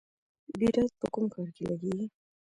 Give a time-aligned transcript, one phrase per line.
[0.59, 2.05] بیرایت په کوم کار کې لګیږي؟